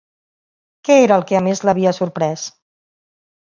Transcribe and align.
Què 0.89 0.95
era 1.03 1.19
el 1.21 1.27
que 1.33 1.43
més 1.49 1.63
l'havia 1.67 1.95
sorprès? 2.01 2.51